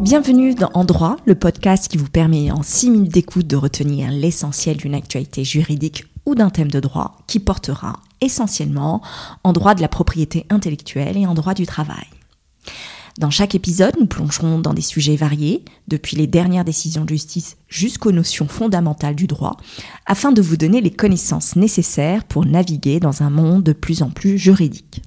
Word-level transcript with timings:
Bienvenue 0.00 0.54
dans 0.54 0.70
En 0.74 0.84
droit, 0.84 1.16
le 1.24 1.34
podcast 1.34 1.88
qui 1.88 1.96
vous 1.98 2.08
permet 2.08 2.52
en 2.52 2.62
6 2.62 2.90
minutes 2.90 3.12
d'écoute 3.12 3.48
de 3.48 3.56
retenir 3.56 4.12
l'essentiel 4.12 4.76
d'une 4.76 4.94
actualité 4.94 5.42
juridique 5.42 6.04
ou 6.24 6.36
d'un 6.36 6.50
thème 6.50 6.70
de 6.70 6.78
droit 6.78 7.18
qui 7.26 7.40
portera 7.40 7.94
essentiellement 8.20 9.02
en 9.42 9.52
droit 9.52 9.74
de 9.74 9.80
la 9.80 9.88
propriété 9.88 10.46
intellectuelle 10.50 11.16
et 11.16 11.26
en 11.26 11.34
droit 11.34 11.52
du 11.52 11.66
travail. 11.66 12.06
Dans 13.18 13.30
chaque 13.30 13.56
épisode, 13.56 13.96
nous 13.98 14.06
plongerons 14.06 14.60
dans 14.60 14.72
des 14.72 14.82
sujets 14.82 15.16
variés, 15.16 15.64
depuis 15.88 16.16
les 16.16 16.28
dernières 16.28 16.64
décisions 16.64 17.04
de 17.04 17.08
justice 17.08 17.56
jusqu'aux 17.66 18.12
notions 18.12 18.46
fondamentales 18.46 19.16
du 19.16 19.26
droit, 19.26 19.56
afin 20.06 20.30
de 20.30 20.40
vous 20.40 20.56
donner 20.56 20.80
les 20.80 20.92
connaissances 20.92 21.56
nécessaires 21.56 22.22
pour 22.22 22.46
naviguer 22.46 23.00
dans 23.00 23.24
un 23.24 23.30
monde 23.30 23.64
de 23.64 23.72
plus 23.72 24.02
en 24.02 24.10
plus 24.10 24.38
juridique. 24.38 25.02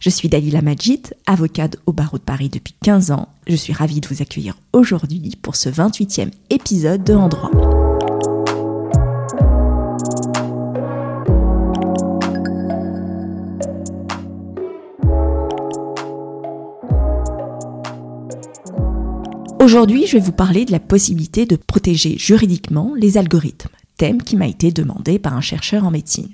Je 0.00 0.10
suis 0.10 0.28
Dalila 0.28 0.62
Majid, 0.62 1.14
avocate 1.26 1.76
au 1.86 1.92
barreau 1.92 2.18
de 2.18 2.22
Paris 2.22 2.48
depuis 2.48 2.74
15 2.84 3.10
ans. 3.10 3.28
Je 3.46 3.56
suis 3.56 3.72
ravie 3.72 4.00
de 4.00 4.08
vous 4.08 4.22
accueillir 4.22 4.54
aujourd'hui 4.72 5.32
pour 5.40 5.56
ce 5.56 5.68
28e 5.68 6.30
épisode 6.50 7.02
de 7.02 7.14
En 7.14 7.28
droit. 7.28 7.50
Aujourd'hui, 19.58 20.06
je 20.06 20.12
vais 20.16 20.22
vous 20.22 20.30
parler 20.30 20.64
de 20.64 20.70
la 20.70 20.78
possibilité 20.78 21.44
de 21.44 21.56
protéger 21.56 22.16
juridiquement 22.18 22.92
les 22.96 23.18
algorithmes, 23.18 23.74
thème 23.96 24.22
qui 24.22 24.36
m'a 24.36 24.46
été 24.46 24.70
demandé 24.70 25.18
par 25.18 25.34
un 25.34 25.40
chercheur 25.40 25.84
en 25.84 25.90
médecine. 25.90 26.30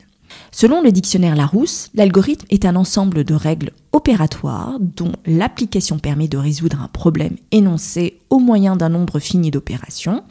Selon 0.51 0.83
le 0.83 0.93
dictionnaire 0.93 1.35
Larousse, 1.35 1.89
l'algorithme 1.95 2.47
est 2.51 2.65
un 2.65 2.77
ensemble 2.77 3.25
de 3.25 3.35
règles 3.35 3.71
opératoires 3.93 4.79
dont 4.81 5.13
l'application 5.27 5.99
permet 5.99 6.29
de 6.29 6.37
résoudre 6.37 6.81
un 6.83 6.89
problème 6.89 7.37
énoncé 7.51 8.19
au 8.31 8.39
moyen 8.39 8.77
d'un 8.77 8.91
nombre 8.91 9.19
fini 9.19 9.51
d'opérations. 9.51 10.23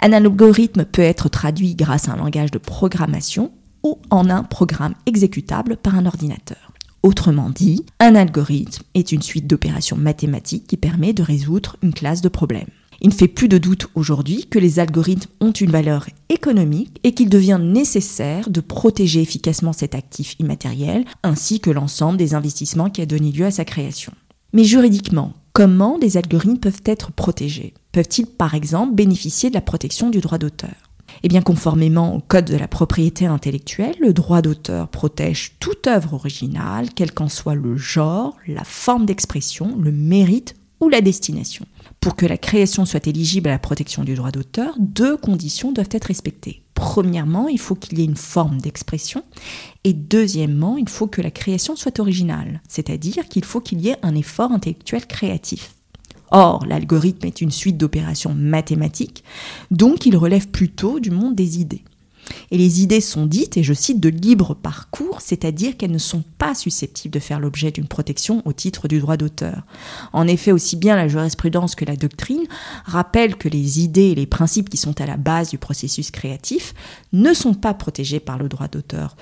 Un 0.00 0.12
algorithme 0.12 0.84
peut 0.84 1.02
être 1.02 1.28
traduit 1.28 1.74
grâce 1.74 2.08
à 2.08 2.12
un 2.12 2.16
langage 2.16 2.50
de 2.50 2.58
programmation 2.58 3.50
ou 3.82 3.98
en 4.10 4.30
un 4.30 4.42
programme 4.42 4.94
exécutable 5.06 5.76
par 5.76 5.96
un 5.96 6.06
ordinateur. 6.06 6.72
Autrement 7.02 7.50
dit, 7.50 7.84
un 8.00 8.14
algorithme 8.14 8.82
est 8.94 9.12
une 9.12 9.22
suite 9.22 9.46
d'opérations 9.46 9.96
mathématiques 9.96 10.66
qui 10.66 10.76
permet 10.76 11.12
de 11.12 11.22
résoudre 11.22 11.76
une 11.82 11.94
classe 11.94 12.22
de 12.22 12.28
problèmes. 12.28 12.66
Il 13.00 13.10
ne 13.10 13.14
fait 13.14 13.28
plus 13.28 13.48
de 13.48 13.58
doute 13.58 13.86
aujourd'hui 13.94 14.46
que 14.50 14.58
les 14.58 14.80
algorithmes 14.80 15.30
ont 15.40 15.52
une 15.52 15.70
valeur 15.70 16.06
économique 16.28 16.98
et 17.04 17.14
qu'il 17.14 17.28
devient 17.28 17.60
nécessaire 17.62 18.50
de 18.50 18.60
protéger 18.60 19.22
efficacement 19.22 19.72
cet 19.72 19.94
actif 19.94 20.34
immatériel 20.40 21.04
ainsi 21.22 21.60
que 21.60 21.70
l'ensemble 21.70 22.18
des 22.18 22.34
investissements 22.34 22.90
qui 22.90 23.00
a 23.00 23.06
donné 23.06 23.30
lieu 23.30 23.46
à 23.46 23.52
sa 23.52 23.64
création. 23.64 24.12
Mais 24.52 24.64
juridiquement, 24.64 25.34
comment 25.52 25.98
des 25.98 26.16
algorithmes 26.16 26.58
peuvent 26.58 26.82
être 26.84 27.12
protégés? 27.12 27.74
Peuvent-ils 27.92 28.26
par 28.26 28.54
exemple 28.54 28.94
bénéficier 28.94 29.48
de 29.48 29.54
la 29.54 29.60
protection 29.60 30.10
du 30.10 30.20
droit 30.20 30.38
d'auteur? 30.38 30.74
Eh 31.22 31.28
bien, 31.28 31.42
conformément 31.42 32.14
au 32.14 32.20
Code 32.20 32.44
de 32.46 32.56
la 32.56 32.68
propriété 32.68 33.26
intellectuelle, 33.26 33.96
le 34.00 34.12
droit 34.12 34.42
d'auteur 34.42 34.88
protège 34.88 35.56
toute 35.58 35.86
œuvre 35.86 36.14
originale, 36.14 36.88
quel 36.94 37.12
qu'en 37.12 37.28
soit 37.28 37.54
le 37.54 37.76
genre, 37.76 38.36
la 38.46 38.64
forme 38.64 39.06
d'expression, 39.06 39.76
le 39.80 39.92
mérite 39.92 40.54
ou 40.80 40.88
la 40.88 41.00
destination. 41.00 41.66
Pour 42.00 42.14
que 42.14 42.26
la 42.26 42.38
création 42.38 42.86
soit 42.86 43.06
éligible 43.06 43.48
à 43.48 43.52
la 43.52 43.58
protection 43.58 44.04
du 44.04 44.14
droit 44.14 44.30
d'auteur, 44.30 44.74
deux 44.78 45.16
conditions 45.16 45.72
doivent 45.72 45.88
être 45.90 46.06
respectées. 46.06 46.62
Premièrement, 46.74 47.48
il 47.48 47.58
faut 47.58 47.74
qu'il 47.74 47.98
y 47.98 48.02
ait 48.02 48.06
une 48.06 48.16
forme 48.16 48.60
d'expression 48.60 49.24
et 49.82 49.92
deuxièmement, 49.92 50.76
il 50.76 50.88
faut 50.88 51.08
que 51.08 51.20
la 51.20 51.32
création 51.32 51.74
soit 51.74 51.98
originale, 51.98 52.62
c'est-à-dire 52.68 53.28
qu'il 53.28 53.44
faut 53.44 53.60
qu'il 53.60 53.80
y 53.80 53.88
ait 53.88 53.96
un 54.02 54.14
effort 54.14 54.52
intellectuel 54.52 55.06
créatif. 55.06 55.74
Or, 56.30 56.64
l'algorithme 56.66 57.26
est 57.26 57.40
une 57.40 57.50
suite 57.50 57.78
d'opérations 57.78 58.34
mathématiques, 58.34 59.24
donc 59.70 60.06
il 60.06 60.16
relève 60.16 60.48
plutôt 60.48 61.00
du 61.00 61.10
monde 61.10 61.34
des 61.34 61.60
idées. 61.60 61.82
Et 62.50 62.58
les 62.58 62.82
idées 62.82 63.00
sont 63.00 63.26
dites, 63.26 63.56
et 63.56 63.62
je 63.62 63.74
cite, 63.74 64.00
de 64.00 64.08
libre 64.08 64.54
parcours, 64.54 65.20
c'est-à-dire 65.20 65.76
qu'elles 65.76 65.90
ne 65.90 65.98
sont 65.98 66.24
pas 66.38 66.54
susceptibles 66.54 67.14
de 67.14 67.20
faire 67.20 67.40
l'objet 67.40 67.70
d'une 67.70 67.86
protection 67.86 68.42
au 68.44 68.52
titre 68.52 68.88
du 68.88 69.00
droit 69.00 69.16
d'auteur. 69.16 69.62
En 70.12 70.26
effet, 70.26 70.52
aussi 70.52 70.76
bien 70.76 70.96
la 70.96 71.08
jurisprudence 71.08 71.74
que 71.74 71.84
la 71.84 71.96
doctrine 71.96 72.44
rappellent 72.84 73.36
que 73.36 73.48
les 73.48 73.80
idées 73.80 74.10
et 74.10 74.14
les 74.14 74.26
principes 74.26 74.68
qui 74.70 74.76
sont 74.76 75.00
à 75.00 75.06
la 75.06 75.16
base 75.16 75.50
du 75.50 75.58
processus 75.58 76.10
créatif 76.10 76.74
ne 77.12 77.32
sont 77.32 77.54
pas 77.54 77.74
protégés 77.74 78.20
par 78.20 78.38
le 78.38 78.48
droit 78.48 78.68
d'auteur. 78.68 79.16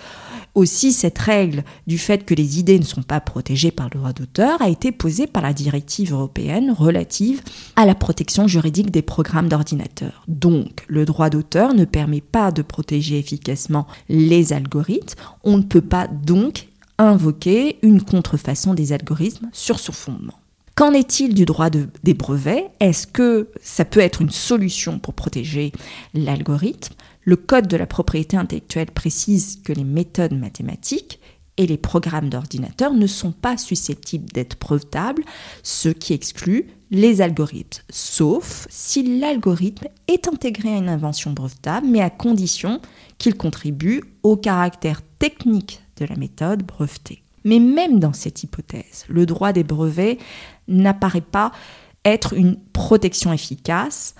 Aussi, 0.54 0.92
cette 0.92 1.18
règle 1.18 1.64
du 1.86 1.98
fait 1.98 2.24
que 2.24 2.34
les 2.34 2.58
idées 2.58 2.78
ne 2.78 2.84
sont 2.84 3.02
pas 3.02 3.20
protégées 3.20 3.70
par 3.70 3.90
le 3.92 4.00
droit 4.00 4.12
d'auteur 4.12 4.60
a 4.62 4.70
été 4.70 4.90
posée 4.90 5.26
par 5.26 5.42
la 5.42 5.52
directive 5.52 6.12
européenne 6.12 6.70
relative 6.70 7.42
à 7.76 7.84
la 7.84 7.94
protection 7.94 8.48
juridique 8.48 8.90
des 8.90 9.02
programmes 9.02 9.48
d'ordinateur. 9.48 10.24
Donc, 10.28 10.84
le 10.88 11.04
droit 11.04 11.28
d'auteur 11.28 11.74
ne 11.74 11.84
permet 11.84 12.22
pas 12.22 12.52
de 12.52 12.62
protéger 12.62 12.95
efficacement 12.96 13.86
les 14.08 14.52
algorithmes, 14.52 15.18
on 15.44 15.58
ne 15.58 15.62
peut 15.62 15.80
pas 15.80 16.08
donc 16.08 16.68
invoquer 16.98 17.78
une 17.82 18.02
contrefaçon 18.02 18.74
des 18.74 18.92
algorithmes 18.92 19.48
sur 19.52 19.78
ce 19.78 19.92
fondement. 19.92 20.38
Qu'en 20.74 20.92
est-il 20.92 21.32
du 21.32 21.46
droit 21.46 21.70
des 21.70 22.14
brevets? 22.14 22.70
Est-ce 22.80 23.06
que 23.06 23.48
ça 23.62 23.86
peut 23.86 24.00
être 24.00 24.20
une 24.20 24.30
solution 24.30 24.98
pour 24.98 25.14
protéger 25.14 25.72
l'algorithme? 26.12 26.94
Le 27.22 27.36
Code 27.36 27.66
de 27.66 27.78
la 27.78 27.86
propriété 27.86 28.36
intellectuelle 28.36 28.90
précise 28.90 29.60
que 29.64 29.72
les 29.72 29.84
méthodes 29.84 30.38
mathématiques 30.38 31.18
et 31.56 31.66
les 31.66 31.78
programmes 31.78 32.28
d'ordinateur 32.28 32.92
ne 32.92 33.06
sont 33.06 33.32
pas 33.32 33.56
susceptibles 33.56 34.30
d'être 34.32 34.58
brevetables, 34.60 35.24
ce 35.62 35.88
qui 35.88 36.12
exclut 36.12 36.66
les 36.90 37.20
algorithmes, 37.20 37.82
sauf 37.90 38.66
si 38.70 39.18
l'algorithme 39.18 39.88
est 40.08 40.28
intégré 40.28 40.74
à 40.74 40.78
une 40.78 40.88
invention 40.88 41.32
brevetable, 41.32 41.86
mais 41.86 42.00
à 42.00 42.10
condition 42.10 42.80
qu'il 43.18 43.36
contribue 43.36 44.02
au 44.22 44.36
caractère 44.36 45.02
technique 45.18 45.80
de 45.96 46.04
la 46.04 46.16
méthode 46.16 46.62
brevetée. 46.62 47.22
Mais 47.44 47.58
même 47.58 48.00
dans 48.00 48.12
cette 48.12 48.42
hypothèse, 48.42 49.04
le 49.08 49.26
droit 49.26 49.52
des 49.52 49.64
brevets 49.64 50.18
n'apparaît 50.68 51.20
pas 51.20 51.52
être 52.04 52.34
une 52.34 52.56
protection 52.72 53.32
efficace 53.32 54.14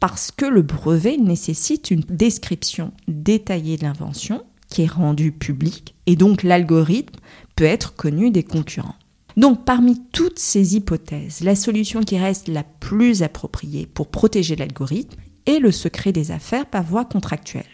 parce 0.00 0.30
que 0.30 0.44
le 0.44 0.62
brevet 0.62 1.16
nécessite 1.16 1.90
une 1.90 2.02
description 2.02 2.92
détaillée 3.08 3.76
de 3.76 3.84
l'invention 3.84 4.44
qui 4.68 4.82
est 4.82 4.90
rendue 4.90 5.32
publique 5.32 5.94
et 6.06 6.16
donc 6.16 6.42
l'algorithme 6.42 7.18
peut 7.56 7.64
être 7.64 7.94
connu 7.94 8.30
des 8.30 8.42
concurrents. 8.42 8.96
Donc 9.36 9.64
parmi 9.64 10.00
toutes 10.12 10.38
ces 10.38 10.76
hypothèses, 10.76 11.40
la 11.40 11.56
solution 11.56 12.00
qui 12.02 12.18
reste 12.18 12.48
la 12.48 12.62
plus 12.62 13.22
appropriée 13.22 13.86
pour 13.86 14.08
protéger 14.08 14.56
l'algorithme 14.56 15.20
est 15.46 15.58
le 15.58 15.72
secret 15.72 16.12
des 16.12 16.30
affaires 16.30 16.66
par 16.66 16.84
voie 16.84 17.04
contractuelle, 17.04 17.64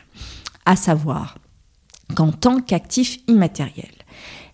à 0.65 0.76
savoir 0.76 1.38
qu'en 2.15 2.32
tant 2.32 2.60
qu'actif 2.60 3.19
immatériel, 3.28 3.93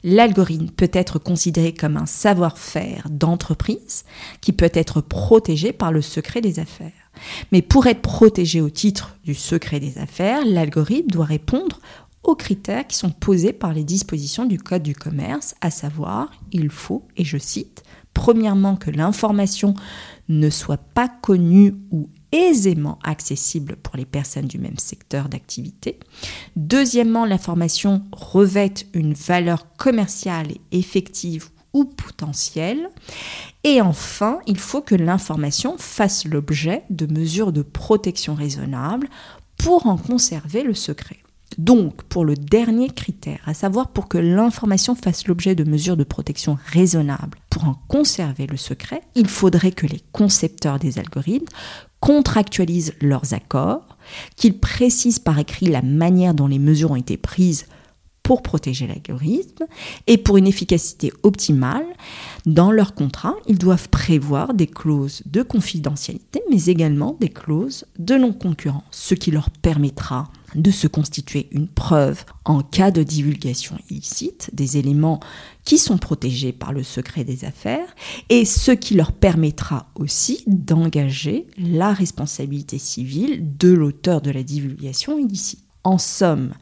l'algorithme 0.02 0.68
peut 0.68 0.90
être 0.92 1.18
considéré 1.18 1.72
comme 1.72 1.96
un 1.96 2.06
savoir-faire 2.06 3.06
d'entreprise 3.10 4.04
qui 4.40 4.52
peut 4.52 4.70
être 4.74 5.00
protégé 5.00 5.72
par 5.72 5.92
le 5.92 6.02
secret 6.02 6.40
des 6.40 6.58
affaires. 6.58 6.92
Mais 7.50 7.62
pour 7.62 7.86
être 7.86 8.02
protégé 8.02 8.60
au 8.60 8.68
titre 8.68 9.16
du 9.24 9.34
secret 9.34 9.80
des 9.80 9.98
affaires, 9.98 10.44
l'algorithme 10.44 11.10
doit 11.10 11.24
répondre 11.24 11.80
aux 12.26 12.34
critères 12.34 12.86
qui 12.86 12.96
sont 12.96 13.10
posés 13.10 13.52
par 13.52 13.72
les 13.72 13.84
dispositions 13.84 14.44
du 14.44 14.58
Code 14.58 14.82
du 14.82 14.94
commerce, 14.94 15.54
à 15.60 15.70
savoir, 15.70 16.30
il 16.52 16.70
faut, 16.70 17.06
et 17.16 17.24
je 17.24 17.38
cite, 17.38 17.84
premièrement 18.12 18.76
que 18.76 18.90
l'information 18.90 19.74
ne 20.28 20.50
soit 20.50 20.76
pas 20.76 21.08
connue 21.08 21.74
ou 21.92 22.10
aisément 22.32 22.98
accessible 23.04 23.76
pour 23.76 23.96
les 23.96 24.04
personnes 24.04 24.46
du 24.46 24.58
même 24.58 24.78
secteur 24.78 25.28
d'activité. 25.28 26.00
Deuxièmement, 26.56 27.24
l'information 27.24 28.02
revête 28.12 28.86
une 28.92 29.14
valeur 29.14 29.74
commerciale 29.76 30.48
effective 30.72 31.50
ou 31.72 31.84
potentielle. 31.84 32.88
Et 33.62 33.80
enfin, 33.80 34.40
il 34.46 34.58
faut 34.58 34.80
que 34.80 34.94
l'information 34.94 35.76
fasse 35.78 36.24
l'objet 36.24 36.82
de 36.90 37.06
mesures 37.06 37.52
de 37.52 37.62
protection 37.62 38.34
raisonnables 38.34 39.08
pour 39.58 39.86
en 39.86 39.96
conserver 39.96 40.62
le 40.62 40.74
secret. 40.74 41.18
Donc, 41.58 42.02
pour 42.02 42.24
le 42.24 42.34
dernier 42.34 42.90
critère, 42.90 43.40
à 43.46 43.54
savoir 43.54 43.88
pour 43.88 44.08
que 44.08 44.18
l'information 44.18 44.94
fasse 44.94 45.26
l'objet 45.26 45.54
de 45.54 45.64
mesures 45.64 45.96
de 45.96 46.04
protection 46.04 46.58
raisonnables 46.66 47.38
pour 47.48 47.64
en 47.64 47.76
conserver 47.88 48.46
le 48.46 48.56
secret, 48.56 49.00
il 49.14 49.28
faudrait 49.28 49.72
que 49.72 49.86
les 49.86 50.02
concepteurs 50.12 50.78
des 50.78 50.98
algorithmes 50.98 51.46
contractualisent 52.00 52.92
leurs 53.00 53.32
accords, 53.32 53.96
qu'ils 54.36 54.58
précisent 54.58 55.18
par 55.18 55.38
écrit 55.38 55.66
la 55.66 55.82
manière 55.82 56.34
dont 56.34 56.46
les 56.46 56.58
mesures 56.58 56.90
ont 56.90 56.96
été 56.96 57.16
prises 57.16 57.66
pour 58.22 58.42
protéger 58.42 58.88
l'algorithme 58.88 59.66
et 60.08 60.18
pour 60.18 60.36
une 60.36 60.48
efficacité 60.48 61.12
optimale, 61.22 61.86
dans 62.44 62.72
leur 62.72 62.94
contrat, 62.94 63.36
ils 63.46 63.56
doivent 63.56 63.88
prévoir 63.88 64.52
des 64.52 64.66
clauses 64.66 65.22
de 65.26 65.42
confidentialité, 65.42 66.42
mais 66.50 66.64
également 66.64 67.16
des 67.20 67.28
clauses 67.28 67.84
de 68.00 68.16
non-concurrence, 68.16 68.82
ce 68.90 69.14
qui 69.14 69.30
leur 69.30 69.48
permettra 69.50 70.28
de 70.56 70.70
se 70.70 70.86
constituer 70.86 71.48
une 71.52 71.68
preuve 71.68 72.24
en 72.44 72.62
cas 72.62 72.90
de 72.90 73.02
divulgation 73.02 73.78
illicite 73.90 74.50
des 74.52 74.78
éléments 74.78 75.20
qui 75.64 75.78
sont 75.78 75.98
protégés 75.98 76.52
par 76.52 76.72
le 76.72 76.82
secret 76.82 77.24
des 77.24 77.44
affaires 77.44 77.94
et 78.28 78.44
ce 78.44 78.72
qui 78.72 78.94
leur 78.94 79.12
permettra 79.12 79.90
aussi 79.94 80.42
d'engager 80.46 81.46
la 81.58 81.92
responsabilité 81.92 82.78
civile 82.78 83.56
de 83.56 83.72
l'auteur 83.72 84.20
de 84.20 84.30
la 84.30 84.42
divulgation 84.42 85.18
illicite. 85.18 85.62
En 85.84 85.98
somme, 85.98 86.52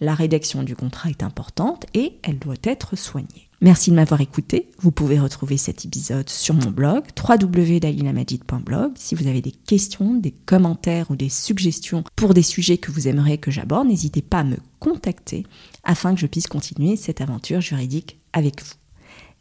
la 0.00 0.14
rédaction 0.14 0.62
du 0.62 0.76
contrat 0.76 1.10
est 1.10 1.24
importante 1.24 1.86
et 1.94 2.20
elle 2.22 2.38
doit 2.38 2.54
être 2.62 2.96
soignée. 2.96 3.47
Merci 3.60 3.90
de 3.90 3.96
m'avoir 3.96 4.20
écouté. 4.20 4.70
Vous 4.78 4.92
pouvez 4.92 5.18
retrouver 5.18 5.56
cet 5.56 5.84
épisode 5.84 6.28
sur 6.28 6.54
mon 6.54 6.70
blog 6.70 7.04
www.dalinamajid.blog. 7.28 8.92
Si 8.94 9.16
vous 9.16 9.26
avez 9.26 9.42
des 9.42 9.50
questions, 9.50 10.14
des 10.14 10.30
commentaires 10.30 11.10
ou 11.10 11.16
des 11.16 11.28
suggestions 11.28 12.04
pour 12.14 12.34
des 12.34 12.42
sujets 12.42 12.78
que 12.78 12.92
vous 12.92 13.08
aimeriez 13.08 13.38
que 13.38 13.50
j'aborde, 13.50 13.88
n'hésitez 13.88 14.22
pas 14.22 14.40
à 14.40 14.44
me 14.44 14.58
contacter 14.78 15.44
afin 15.82 16.14
que 16.14 16.20
je 16.20 16.26
puisse 16.26 16.46
continuer 16.46 16.94
cette 16.94 17.20
aventure 17.20 17.60
juridique 17.60 18.20
avec 18.32 18.62
vous. 18.62 18.74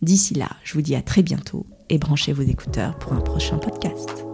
D'ici 0.01 0.33
là, 0.33 0.49
je 0.63 0.73
vous 0.73 0.81
dis 0.81 0.95
à 0.95 1.01
très 1.01 1.21
bientôt 1.21 1.67
et 1.89 1.99
branchez 1.99 2.33
vos 2.33 2.43
écouteurs 2.43 2.97
pour 2.97 3.13
un 3.13 3.21
prochain 3.21 3.57
podcast. 3.57 4.26